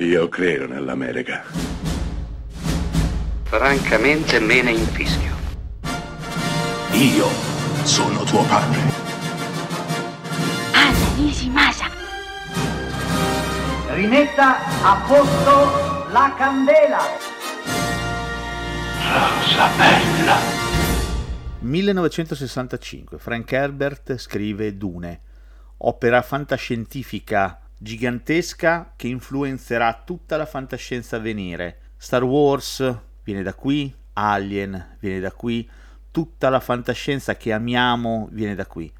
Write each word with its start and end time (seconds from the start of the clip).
Io 0.00 0.28
credo 0.28 0.68
nell'America. 0.68 1.42
Francamente 3.42 4.38
me 4.38 4.62
ne 4.62 4.70
infischio. 4.70 5.34
Io 6.92 7.26
sono 7.82 8.22
tuo 8.22 8.44
padre. 8.44 8.78
Anna 10.72 11.14
Nishimasa. 11.16 11.90
Rimetta 13.88 14.58
a 14.84 15.04
posto 15.04 16.12
la 16.12 16.32
candela. 16.38 17.00
Rosa 19.02 19.68
bella. 19.76 20.36
1965. 21.58 23.18
Frank 23.18 23.50
Herbert 23.50 24.16
scrive 24.16 24.76
Dune, 24.76 25.20
opera 25.78 26.22
fantascientifica 26.22 27.62
gigantesca 27.78 28.92
che 28.96 29.06
influenzerà 29.06 30.02
tutta 30.04 30.36
la 30.36 30.46
fantascienza 30.46 31.16
a 31.16 31.20
venire. 31.20 31.78
Star 31.96 32.24
Wars 32.24 32.96
viene 33.22 33.42
da 33.42 33.54
qui, 33.54 33.94
Alien 34.14 34.96
viene 34.98 35.20
da 35.20 35.32
qui, 35.32 35.68
tutta 36.10 36.48
la 36.48 36.60
fantascienza 36.60 37.36
che 37.36 37.52
amiamo 37.52 38.28
viene 38.32 38.54
da 38.54 38.66
qui. 38.66 38.92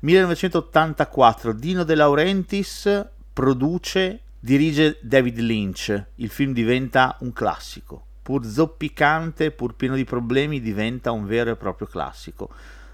1984 0.00 1.52
Dino 1.52 1.84
De 1.84 1.94
Laurentiis 1.94 3.06
produce, 3.32 4.20
dirige 4.40 4.98
David 5.02 5.38
Lynch, 5.38 6.06
il 6.16 6.30
film 6.30 6.52
diventa 6.52 7.16
un 7.20 7.32
classico, 7.32 8.06
pur 8.22 8.44
zoppicante, 8.46 9.50
pur 9.50 9.74
pieno 9.74 9.94
di 9.94 10.04
problemi, 10.04 10.60
diventa 10.60 11.12
un 11.12 11.26
vero 11.26 11.50
e 11.50 11.56
proprio 11.56 11.86
classico, 11.86 12.50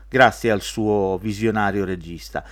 grazie 0.08 0.50
al 0.50 0.60
suo 0.60 1.18
visionario 1.18 1.84
regista. 1.84 2.44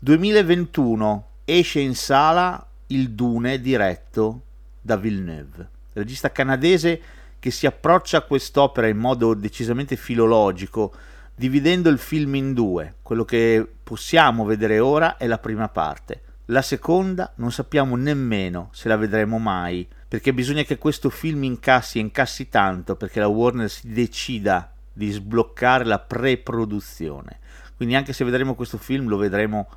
2021 0.00 1.27
esce 1.48 1.80
in 1.80 1.94
sala 1.94 2.64
il 2.88 3.10
Dune 3.10 3.60
diretto 3.60 4.42
da 4.82 4.96
Villeneuve, 4.96 5.68
regista 5.94 6.30
canadese 6.30 7.00
che 7.38 7.50
si 7.50 7.66
approccia 7.66 8.18
a 8.18 8.22
quest'opera 8.22 8.86
in 8.86 8.98
modo 8.98 9.32
decisamente 9.32 9.96
filologico, 9.96 10.92
dividendo 11.34 11.88
il 11.88 11.98
film 11.98 12.34
in 12.34 12.52
due. 12.52 12.96
Quello 13.00 13.24
che 13.24 13.66
possiamo 13.82 14.44
vedere 14.44 14.78
ora 14.78 15.16
è 15.16 15.26
la 15.26 15.38
prima 15.38 15.68
parte. 15.68 16.22
La 16.46 16.62
seconda 16.62 17.32
non 17.36 17.52
sappiamo 17.52 17.96
nemmeno 17.96 18.68
se 18.72 18.88
la 18.88 18.96
vedremo 18.96 19.38
mai, 19.38 19.86
perché 20.08 20.34
bisogna 20.34 20.64
che 20.64 20.78
questo 20.78 21.08
film 21.08 21.44
incassi 21.44 21.98
e 21.98 22.02
incassi 22.02 22.48
tanto 22.48 22.96
perché 22.96 23.20
la 23.20 23.26
Warner 23.26 23.70
si 23.70 23.92
decida 23.92 24.70
di 24.92 25.10
sbloccare 25.10 25.84
la 25.84 25.98
pre-produzione. 25.98 27.38
Quindi 27.76 27.94
anche 27.94 28.12
se 28.12 28.24
vedremo 28.24 28.54
questo 28.54 28.78
film 28.78 29.08
lo 29.08 29.16
vedremo 29.16 29.68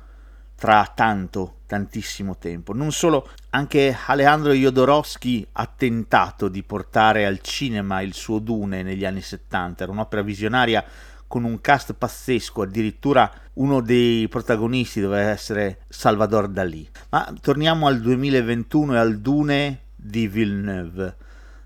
tra 0.54 0.90
tanto, 0.94 1.56
tantissimo 1.66 2.36
tempo. 2.38 2.72
Non 2.72 2.92
solo, 2.92 3.28
anche 3.50 3.96
Alejandro 4.06 4.52
Jodorowsky 4.52 5.46
ha 5.52 5.66
tentato 5.66 6.48
di 6.48 6.62
portare 6.62 7.26
al 7.26 7.40
cinema 7.40 8.00
il 8.00 8.14
suo 8.14 8.38
Dune 8.38 8.82
negli 8.82 9.04
anni 9.04 9.22
70, 9.22 9.82
era 9.82 9.92
un'opera 9.92 10.22
visionaria 10.22 10.84
con 11.26 11.44
un 11.44 11.60
cast 11.60 11.94
pazzesco, 11.94 12.62
addirittura 12.62 13.32
uno 13.54 13.80
dei 13.80 14.28
protagonisti 14.28 15.00
doveva 15.00 15.30
essere 15.30 15.80
Salvador 15.88 16.48
Dalì. 16.48 16.86
Ma 17.08 17.32
torniamo 17.40 17.86
al 17.86 18.00
2021 18.00 18.94
e 18.94 18.98
al 18.98 19.18
Dune 19.18 19.80
di 19.96 20.28
Villeneuve, 20.28 21.16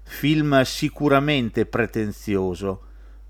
film 0.05 0.63
sicuramente 0.63 1.67
pretenzioso, 1.67 2.83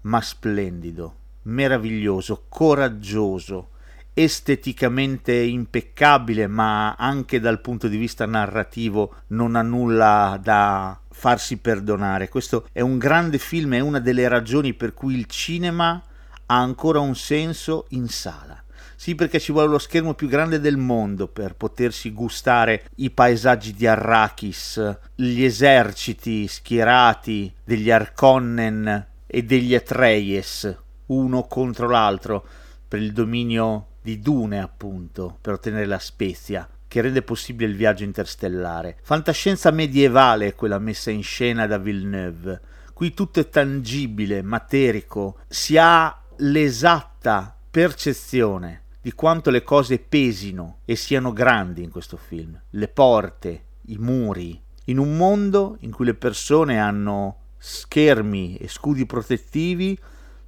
ma 0.02 0.20
splendido, 0.20 1.16
meraviglioso, 1.42 2.44
coraggioso 2.50 3.70
esteticamente 4.18 5.34
impeccabile, 5.34 6.46
ma 6.46 6.94
anche 6.94 7.38
dal 7.38 7.60
punto 7.60 7.86
di 7.86 7.98
vista 7.98 8.24
narrativo 8.24 9.16
non 9.28 9.56
ha 9.56 9.60
nulla 9.62 10.40
da 10.42 10.98
farsi 11.10 11.58
perdonare. 11.58 12.30
Questo 12.30 12.66
è 12.72 12.80
un 12.80 12.96
grande 12.96 13.36
film, 13.36 13.74
è 13.74 13.80
una 13.80 14.00
delle 14.00 14.26
ragioni 14.26 14.72
per 14.72 14.94
cui 14.94 15.18
il 15.18 15.26
cinema 15.26 16.02
ha 16.46 16.58
ancora 16.58 16.98
un 16.98 17.14
senso 17.14 17.84
in 17.90 18.08
sala. 18.08 18.58
Sì, 18.94 19.14
perché 19.14 19.38
ci 19.38 19.52
vuole 19.52 19.68
lo 19.68 19.78
schermo 19.78 20.14
più 20.14 20.28
grande 20.28 20.60
del 20.60 20.78
mondo 20.78 21.28
per 21.28 21.54
potersi 21.54 22.10
gustare 22.10 22.86
i 22.96 23.10
paesaggi 23.10 23.74
di 23.74 23.86
Arrakis, 23.86 24.98
gli 25.14 25.44
eserciti 25.44 26.48
schierati 26.48 27.52
degli 27.62 27.90
Arconnen 27.90 29.06
e 29.26 29.42
degli 29.42 29.74
Atreides, 29.74 30.74
uno 31.06 31.42
contro 31.42 31.90
l'altro, 31.90 32.46
per 32.88 33.02
il 33.02 33.12
dominio 33.12 33.88
di 34.06 34.20
dune, 34.20 34.60
appunto, 34.60 35.36
per 35.40 35.54
ottenere 35.54 35.84
la 35.84 35.98
spezia 35.98 36.68
che 36.86 37.00
rende 37.00 37.22
possibile 37.22 37.68
il 37.68 37.76
viaggio 37.76 38.04
interstellare. 38.04 38.98
Fantascienza 39.02 39.72
medievale 39.72 40.54
quella 40.54 40.78
messa 40.78 41.10
in 41.10 41.24
scena 41.24 41.66
da 41.66 41.76
Villeneuve. 41.76 42.60
Qui 42.94 43.12
tutto 43.14 43.40
è 43.40 43.48
tangibile, 43.48 44.42
materico, 44.42 45.40
si 45.48 45.76
ha 45.76 46.22
l'esatta 46.36 47.52
percezione 47.68 48.82
di 49.00 49.10
quanto 49.10 49.50
le 49.50 49.64
cose 49.64 49.98
pesino 49.98 50.78
e 50.84 50.94
siano 50.94 51.32
grandi 51.32 51.82
in 51.82 51.90
questo 51.90 52.16
film. 52.16 52.56
Le 52.70 52.86
porte, 52.86 53.64
i 53.86 53.96
muri, 53.98 54.62
in 54.84 54.98
un 54.98 55.16
mondo 55.16 55.78
in 55.80 55.90
cui 55.90 56.04
le 56.04 56.14
persone 56.14 56.78
hanno 56.78 57.38
schermi 57.58 58.54
e 58.54 58.68
scudi 58.68 59.04
protettivi, 59.04 59.98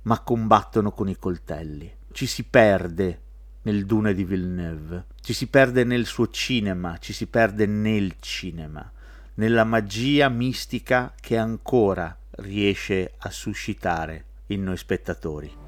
ma 0.02 0.20
combattono 0.20 0.92
con 0.92 1.08
i 1.08 1.16
coltelli. 1.16 1.92
Ci 2.12 2.26
si 2.26 2.44
perde 2.44 3.22
nel 3.68 3.84
Dune 3.84 4.14
di 4.14 4.24
Villeneuve, 4.24 5.04
ci 5.20 5.34
si 5.34 5.46
perde 5.46 5.84
nel 5.84 6.06
suo 6.06 6.30
cinema, 6.30 6.96
ci 6.96 7.12
si 7.12 7.26
perde 7.26 7.66
nel 7.66 8.14
cinema, 8.18 8.90
nella 9.34 9.64
magia 9.64 10.30
mistica 10.30 11.12
che 11.20 11.36
ancora 11.36 12.16
riesce 12.30 13.12
a 13.18 13.30
suscitare 13.30 14.24
in 14.46 14.64
noi 14.64 14.78
spettatori. 14.78 15.67